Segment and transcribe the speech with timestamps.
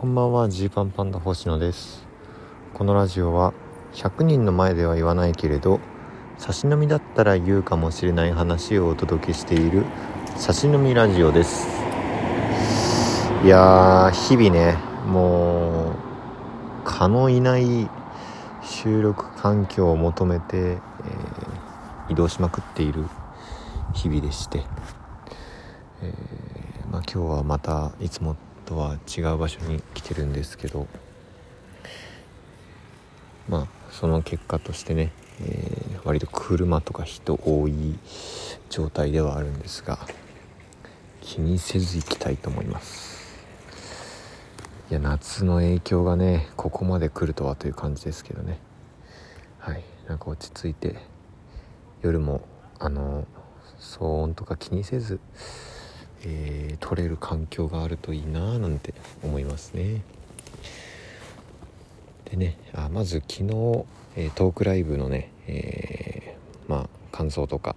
[0.00, 2.06] こんばんはジーパンパンダ星野です。
[2.72, 3.52] このラジオは
[3.92, 5.78] 100人の前では言わないけれど
[6.38, 9.84] 差し飲みだったら言うかもしれない話をお届けしている
[10.36, 11.66] 差し飲みラジオです。
[13.44, 15.94] いやー日々ねもう
[16.86, 17.90] 蚊のいない
[18.62, 23.04] 収録環境を求めて、えー、移動しまくっている
[23.92, 24.64] 日々でして、
[26.00, 28.38] えー、まあ、今日はまたいつも
[28.70, 30.86] とは違う場所に来てるんですけど
[33.48, 35.10] まあその結果としてね、
[35.42, 37.98] えー、割と車とか人多い
[38.68, 39.98] 状態ではあるんですが
[41.20, 43.20] 気にせず行きたいと思います。
[44.90, 48.58] いや夏の影響がねここまで来るとはという感じですけどね。
[49.58, 49.84] はい。
[50.08, 50.96] なんか落ち着いて
[52.02, 52.42] 夜も
[52.78, 53.26] あの
[53.78, 55.20] 騒音とか気にせず
[56.24, 60.02] えー、取れる環境があるといいななんて思いますね。
[62.30, 63.84] でねあまず昨日、
[64.16, 67.74] えー、トークライブのね、えー、まあ感想とか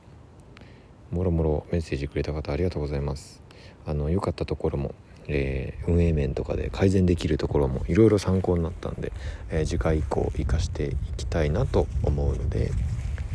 [1.12, 3.42] もろもろメッセージくれた方ありがとうございます。
[3.86, 4.96] あの良かったところも、
[5.28, 9.12] えー、運営面とかで改善できるところもいろいろ参考になったんで、
[9.50, 12.72] え、次回以降生かしていきたいなと思うので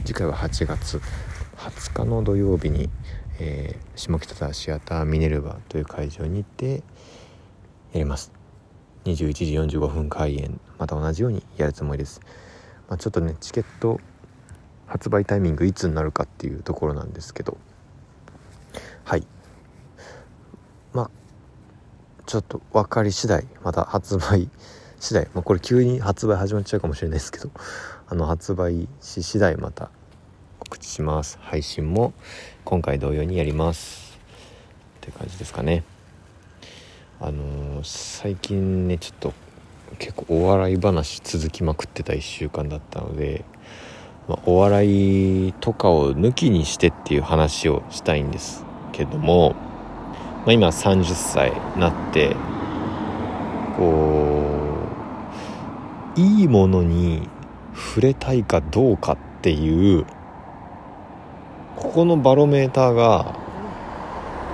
[0.04, 1.00] 次回は8月
[1.58, 2.88] 20日の土曜日に、
[3.38, 6.82] えー、下北沢シアターミネルヴァという会場に行って
[7.92, 8.32] やります。
[9.04, 9.32] 21
[9.66, 10.60] 時45分開演。
[10.78, 12.20] また同じようにやるつもりです、
[12.88, 14.00] まあ、ちょっとねチケット
[14.86, 17.58] 発売タイミングいつになるかっていうところなんですけど。
[19.04, 19.26] はい。
[20.92, 21.10] まあ
[22.26, 24.50] ちょっと分かり次第また発売
[25.00, 27.50] 次第、まあ、これ急に発売始まっちゃうかもしれないですけど。
[28.10, 29.90] あの発売し次第また
[30.68, 31.38] 告知します。
[31.40, 32.12] 配信も
[32.66, 34.18] 今回同様にやります。
[34.98, 35.82] って感じですかね。
[37.20, 39.32] あのー、最近ねちょっと
[39.98, 43.46] 結構お笑い話続きまくってた1週間だったので、
[44.28, 49.54] まあ、お笑いとかを抜きにしてっていう話をしたいんですけども、
[50.44, 52.36] まあ、今30歳なって
[53.78, 54.34] こ
[56.14, 57.26] ういいものに
[57.74, 60.04] 触れたいかどうかっていう
[61.78, 63.38] ここのバロメーターが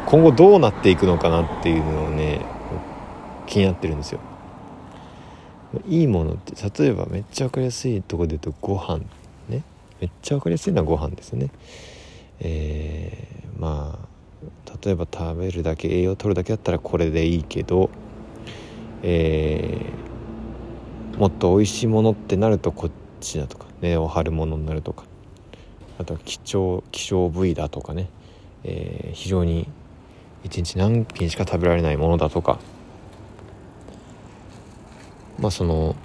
[0.07, 2.41] 今後どうなっていくのかなっていうのをね
[3.47, 4.21] 気になってるんですよ。
[5.89, 6.53] いいものって
[6.85, 8.99] 例えばめっちゃ分かりやすいとこで言うとご飯
[9.49, 9.65] ね。
[10.01, 11.51] めっちゃ分かりやすいのはご飯ですね。
[12.41, 14.09] えー、まあ
[14.85, 17.91] 例えば食べるだけ栄養取るだけだったらこれでいいけど
[19.03, 25.05] えー、もっと美味しいものってなるとこっちだとか根を張るものになるとか。
[25.99, 28.09] あと貴重希少部位だとかね、
[28.65, 29.69] えー、非常に
[30.44, 32.59] 1日何品しか食べられないものだとか。
[35.38, 35.97] まあその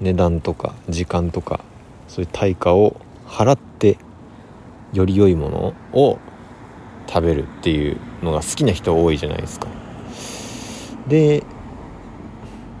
[0.00, 1.60] 値段とか時間とか
[2.06, 3.98] そういう対価を払って
[4.92, 6.18] より良いものを
[7.08, 9.68] 食べるっていうのが好きな人多いじゃないですか。
[11.08, 11.42] で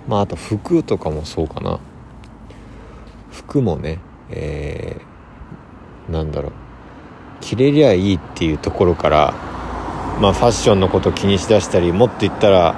[0.06, 1.80] まああと服とかもそうかな。
[3.30, 3.98] 服もね
[4.30, 5.07] えー
[6.08, 6.52] なんだろう
[7.40, 9.34] 着れりゃいいっていうところから
[10.20, 12.74] まあファッションのこと気にしだしたりもっと言ったら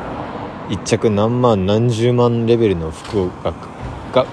[0.69, 3.53] 1着何万何十万レベルの服が
[4.13, 4.27] が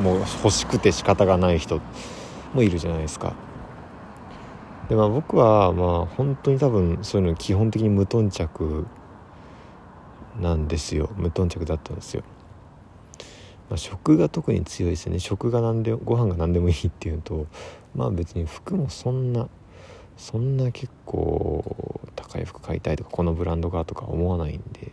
[0.00, 1.80] もう欲しくて仕方がない人
[2.54, 3.34] もいるじゃないですか。
[4.88, 8.86] でまあ僕はまあ本当に多分そういうの基本的に無頓着
[10.40, 12.22] なんですよ無頓着だったんですよ。
[13.72, 17.46] まあ、食が特に強いですね食が何でご飯が何でもいいっていうと
[17.94, 19.48] まあ別に服もそんな
[20.18, 21.64] そんな結構
[22.14, 24.92] 高い服買いたいとかこのブランドがとか思わないんで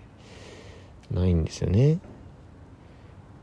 [1.11, 1.99] ないんですよね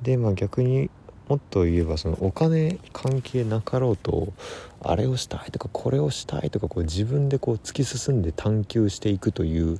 [0.00, 0.88] でまあ逆に
[1.28, 4.32] もっと言えばそのお金関係なかろうと
[4.80, 9.78] あれをしたいとかこれをしたいとかこう自分でこう突き進んで探求していくという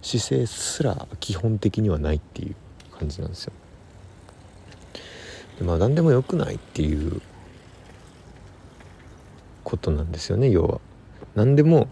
[0.00, 2.54] 姿勢すら基本的にはないっていう
[2.96, 3.52] 感じなんですよ。
[5.60, 7.20] まあ何でもよくないっていう
[9.64, 10.80] ことなんですよね要は。
[11.34, 11.88] 何でも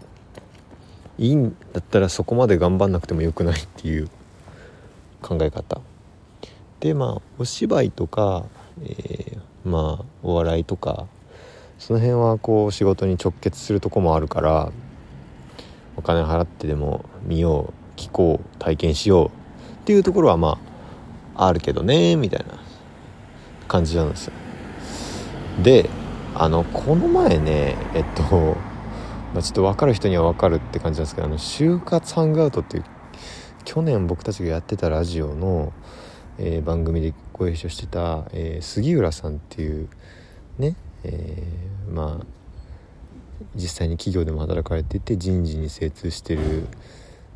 [1.17, 4.09] いいんだったらそこまで頑張んなくてもよくないっていう
[5.21, 5.81] 考え方。
[6.79, 8.45] でまあお芝居とか、
[8.83, 11.05] えー、まあお笑いとか
[11.77, 14.71] その辺はこう仕事に直結するとこもあるから
[15.95, 19.31] お金払ってでも見よう聞こう体験しようっ
[19.85, 20.57] ていうところはま
[21.35, 22.70] ああるけどねみたいな。
[23.71, 24.33] 感じなんですよ。
[25.63, 25.89] で
[26.35, 28.57] あのこの前ねえっと、
[29.33, 32.83] まあ、ちょっと分かる人には分かるって感じなんですけどあの就活ハングアウトっていう
[33.63, 35.71] 去年僕たちがやってたラジオの、
[36.37, 39.87] えー、番組でご一緒してた、えー、杉浦さんっていう
[40.59, 40.75] ね、
[41.05, 42.25] えー、まあ
[43.55, 46.67] 実際に企業でも働かれていて人事に精通してる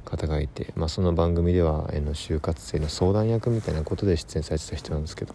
[0.03, 5.33] 方がいて、まあ、その番組では、えー、の就活生の相談役みたいなことで出演されてた人なんですけど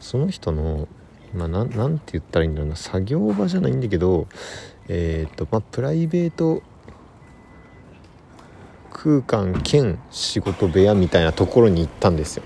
[0.00, 0.88] その人の
[1.34, 2.76] まあ、なんなんて言ったらいいんだろうな。
[2.76, 4.26] 作業場じゃないんだけど
[4.88, 6.62] えっ、とまあプライベート
[8.90, 12.42] 空間兼仕事部屋みたいなところに行ったんですよ。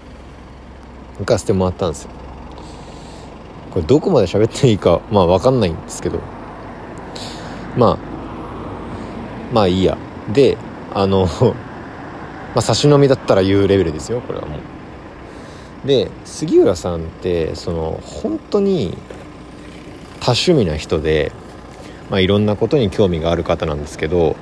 [1.18, 2.10] 行かせてもらったんですよ。
[3.70, 6.18] これどこまで喋っていいかまあ分かんないんですけど。
[7.76, 7.98] まあ
[9.52, 9.96] まあいいや。
[10.32, 10.58] で
[10.92, 11.26] あの
[12.54, 14.71] まあ差し飲みだったら言うレベルですよこれはもう。
[15.84, 18.96] で杉浦さんってその本当に
[20.20, 21.32] 多趣味な人で、
[22.10, 24.36] まあ、いろんなことに興味がある方なんですけど、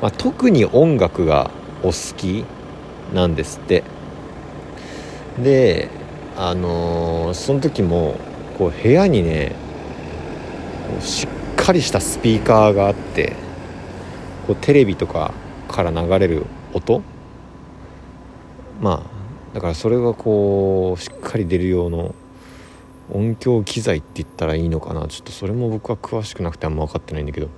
[0.00, 1.50] まあ、特に音楽が
[1.82, 2.44] お好き
[3.12, 3.84] なんですって。
[5.42, 5.88] で
[6.36, 8.16] あのー、その時も
[8.56, 9.52] こう部屋にね
[11.00, 13.34] しっかりしたスピーカーがあって
[14.46, 15.32] こうテレビとか
[15.68, 17.02] から流れる音
[18.80, 19.19] まあ
[19.54, 22.14] だからそれがこうしっかり出る用の
[23.12, 25.06] 音響機材って言ったらいいのかな。
[25.08, 27.48] ちょっとそれも僕は詳しくなくてあんま分かってないんだけど。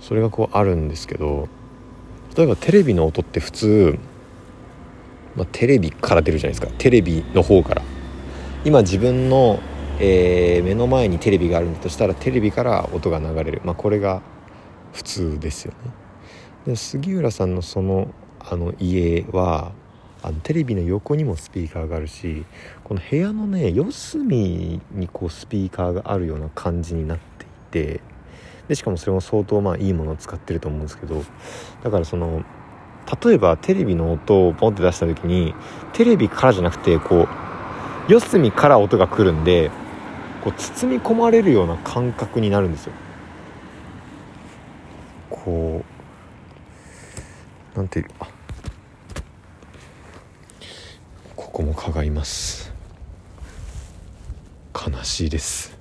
[0.00, 1.48] それがこうあるんですけど。
[2.36, 3.98] 例えばテレビの音って普通、
[5.34, 6.72] まあ、テレビから出るじゃないですか。
[6.78, 7.82] テレビの方から。
[8.64, 9.58] 今自分の、
[9.98, 14.22] えー、目の前にテレビがあるんだとしたらテレビから音が流れる、まあ、これが
[14.92, 15.90] 普通ですよね。
[16.66, 18.08] で杉浦さんのその
[18.38, 19.72] あの家は
[20.22, 22.44] あのテレビの横にもスピーカーがあるし
[22.84, 28.00] この部屋のね四隅にこうスピーカーがあるような感じになっていて
[28.68, 31.24] でしかもそれも相当まあいいものを使ってると思うんですけど
[31.82, 32.44] だからその
[33.24, 35.54] 例えばテレビの音をポンって出した時に
[35.92, 37.26] テレビからじゃなくてこ
[38.08, 39.70] う四隅から音が来るんで
[40.42, 42.92] こう包み込まれるような感覚になるんですよ。
[45.28, 45.84] こ
[47.74, 48.28] うなんていうあ
[51.52, 52.72] ここも蚊がいます。
[54.72, 55.76] 悲しいです。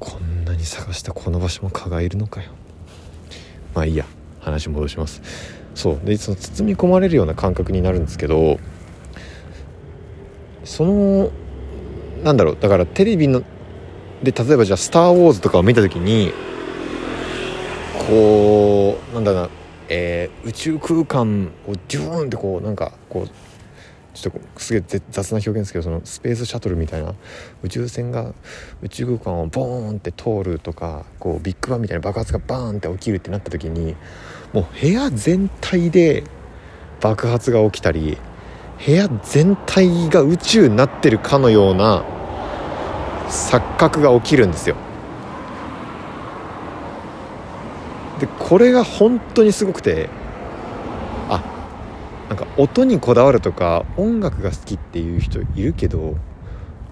[0.00, 2.50] こんなに探したこの場所も蚊がいるのかよ。
[3.74, 4.06] まあいいや。
[4.40, 5.20] 話戻します。
[5.74, 6.00] そう。
[6.02, 8.58] でその包み込まれるような感覚になるんですけど
[10.64, 11.30] その
[12.22, 12.56] なんだろう。
[12.58, 13.42] だからテレビの
[14.22, 16.32] で例えばじゃあ「スター・ウォーズ」とかを見た時に
[18.08, 19.50] こうなんだろうな、
[19.90, 23.43] えー、宇宙空間をジューンってこうなんかこう
[24.14, 27.14] ちょっとすげえ雑な表現ですけどそのスペースシャトルみたいな
[27.62, 28.32] 宇宙船が
[28.80, 33.96] 宇宙空間をボーンって通るとかこうビッグバンみたいな爆発がバーンって起きるってなった時に
[34.52, 36.24] もう部屋全体で
[37.00, 38.16] 爆発が起きたり
[38.84, 42.04] 部屋全体が宇宙になってるかのような
[43.28, 44.76] 錯覚が起きるんですよ。
[48.20, 50.08] でこれが本当にすごくて
[52.34, 56.16] なんか音にこだわるとか音楽が好きっていう人いるけど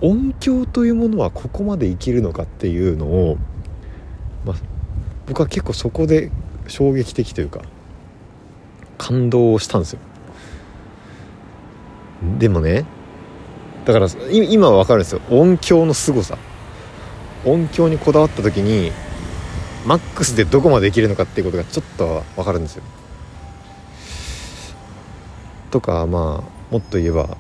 [0.01, 3.39] 音響というものはここまで生きるのかっていうのを、
[4.45, 4.57] まあ、
[5.27, 6.31] 僕は結構そこで
[6.69, 7.63] 衝撃的というか
[8.99, 9.99] 感動をしたんですよ。
[12.39, 12.85] でもね
[13.85, 15.21] だから今は分かるんですよ。
[15.29, 16.39] 音響の凄さ。
[17.45, 18.93] 音響にこだわった時に
[19.85, 22.85] マックスでどこまでできるのかっていうことがちょっと分かるんですよ。
[25.73, 27.37] とかまあもっと言えば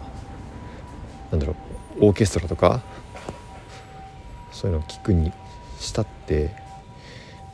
[1.30, 1.54] なんだろ
[2.00, 2.80] うオーケストラとか
[4.50, 5.32] そういうのを聞くに
[5.78, 6.50] したって、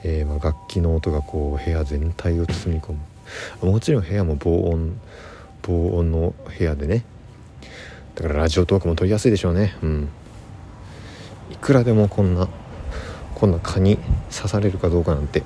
[0.04, 2.98] えー、ま楽器の音がこう部屋全体を包み込む。
[3.70, 4.98] もちろん部屋も防音
[5.62, 7.04] 防音の部屋でね。
[8.14, 9.76] だからラジオトークも撮りやすいでしょうね。
[9.82, 10.08] うん。
[11.50, 12.48] いくらでもこんな
[13.34, 13.98] こんな蚊に
[14.30, 15.42] 刺されるかどうかなんて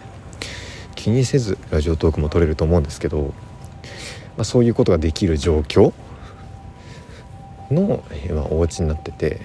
[0.95, 3.35] 気にせずラジオトークも撮れると思うんですけど
[4.37, 5.93] まあ、そういうことができる状況
[7.71, 9.41] の、え、まあ、お家になってて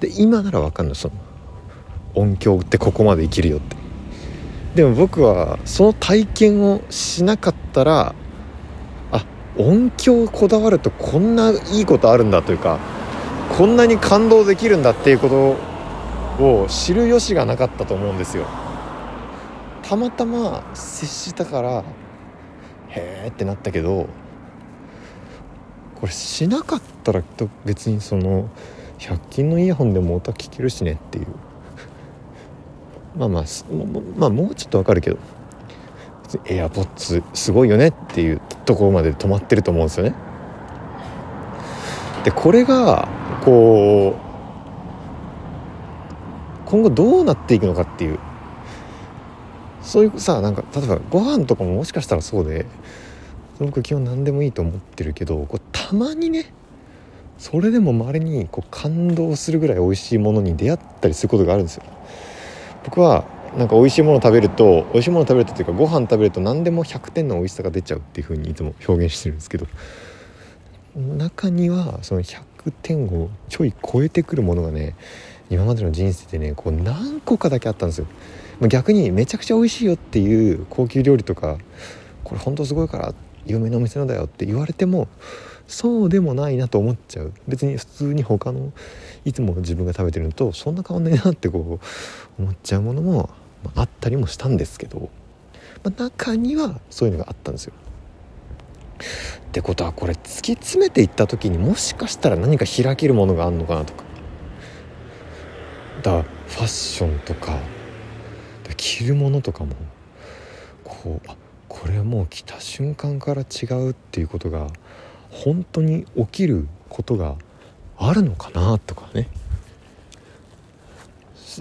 [0.00, 1.14] で今なら分かんないその
[2.14, 3.76] 音響ってここまで生きるよって。
[4.74, 8.14] でも僕はその体験をしなかったら
[9.10, 9.24] あ
[9.56, 12.78] 音響こだわるとこんないいことあるんだというか
[13.56, 15.28] こんなに感動できるんだっていうこ
[16.38, 18.46] とを知る由がなかったと思うんですよ。
[19.82, 21.84] たまたま接したから
[22.98, 24.08] へえってなったけど
[26.00, 27.22] これしなかったら
[27.64, 28.48] 別にその
[28.98, 31.26] 100均のイヤホンでも音聞けるしねっていう。
[33.18, 33.44] まあまあ
[34.16, 35.18] まあもうちょっとわかるけど
[36.46, 40.14] エアポッツすごいよねっていうところまで止まってると思うんですよね。
[42.24, 43.08] でこれが
[43.44, 44.28] こう
[46.66, 48.18] 今後どうなっていくのかっていう。
[49.82, 52.66] そういうさなんか例えばご飯とかももしかしたらそうで
[53.58, 56.52] 僕基本何でもいいと思ってるけどこうたまにね
[57.38, 61.84] それでもまれにこう感動するぐらい美味しいものに出会ったりすることがあるんですよ。
[62.84, 63.24] 僕は
[63.56, 69.66] なんか美味しいもの食べると美味しいもの食べるとっていうかご飯食べると何でも100点の美味しさが出ちゃうっていう風にいつも表現してるんですけど
[70.96, 72.42] 中にはその100
[72.82, 74.94] 点をちょい超えてくるものがね
[75.48, 78.06] 今までの人生でねこう何個かだけあったんですよ。
[78.66, 81.58] 逆にめちゃくちゃ美味しいよっていう高級料理とか
[82.24, 83.14] これほんとすごいから
[83.46, 85.08] 有名なお店なんだよって言われても
[85.68, 88.72] そうでもないなと思っちゃう別に普通に他の
[89.24, 91.78] いつも自分が食べてるのとそんな変わんないなってこ
[92.38, 93.30] う思っちゃうものも
[93.74, 95.10] あったりもしたんですけど、
[95.84, 97.74] まあ、中にはそういうのがあったんですよ。
[99.46, 104.04] ってことはこれ突き詰めていった時にもしかしたら何か開けるものがあるのかなとか
[106.02, 107.58] だファッションとか
[108.76, 109.74] 着るものとかも
[110.84, 111.36] こうあ
[111.68, 114.68] これはもう着た瞬間から違うっていうことが
[115.30, 117.36] 本当に起きることが
[117.98, 119.28] あるのかなとかね。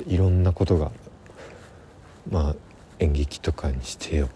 [0.06, 0.92] いろんなことが
[2.30, 2.56] まあ
[3.00, 4.30] 演劇とかにしてよ、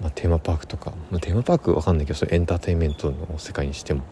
[0.00, 4.02] まあ、テーマパークとか、まあ、テーマパークわかんないけどそれエンターテインメントの世界にしても。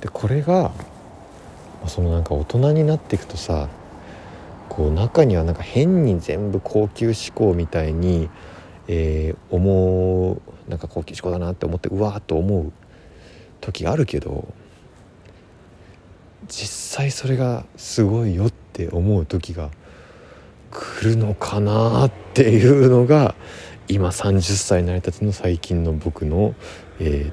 [0.00, 0.72] でこれが
[1.82, 3.68] まそのなんか大人になっていくとさ
[4.68, 8.28] こう中にはなんか変に全部高級志向みたいに、
[8.88, 12.72] えー、思うなんか高級志向だなって思ってうわーっと思う
[13.60, 14.52] 時あるけど
[16.48, 19.70] 実際それがすごいよって思う時が
[20.70, 23.34] 来るのかなっていうのが
[23.88, 26.54] 今30歳成り立ちの最近の僕の、
[27.00, 27.32] えー、